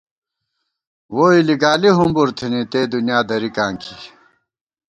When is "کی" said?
3.81-3.95